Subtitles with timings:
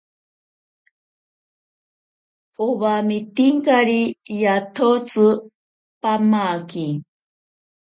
[2.65, 4.01] Owametinkari
[4.41, 5.25] yatsoti
[6.01, 6.85] pamaki.